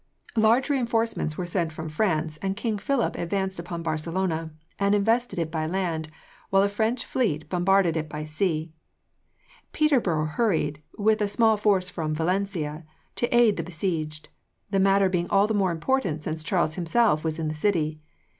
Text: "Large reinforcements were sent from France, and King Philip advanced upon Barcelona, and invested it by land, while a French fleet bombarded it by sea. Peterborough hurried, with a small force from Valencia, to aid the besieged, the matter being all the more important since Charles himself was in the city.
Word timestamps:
"Large 0.35 0.71
reinforcements 0.71 1.37
were 1.37 1.45
sent 1.45 1.71
from 1.71 1.87
France, 1.87 2.37
and 2.37 2.57
King 2.57 2.79
Philip 2.79 3.15
advanced 3.19 3.59
upon 3.59 3.83
Barcelona, 3.83 4.51
and 4.79 4.95
invested 4.95 5.37
it 5.37 5.51
by 5.51 5.67
land, 5.67 6.09
while 6.49 6.63
a 6.63 6.69
French 6.69 7.05
fleet 7.05 7.47
bombarded 7.49 7.95
it 7.95 8.09
by 8.09 8.23
sea. 8.23 8.73
Peterborough 9.73 10.25
hurried, 10.25 10.81
with 10.97 11.21
a 11.21 11.27
small 11.27 11.55
force 11.55 11.87
from 11.87 12.15
Valencia, 12.15 12.83
to 13.13 13.27
aid 13.37 13.57
the 13.57 13.63
besieged, 13.63 14.29
the 14.71 14.79
matter 14.79 15.07
being 15.07 15.29
all 15.29 15.45
the 15.45 15.53
more 15.53 15.69
important 15.69 16.23
since 16.23 16.41
Charles 16.41 16.73
himself 16.73 17.23
was 17.23 17.37
in 17.37 17.47
the 17.47 17.53
city. 17.53 18.01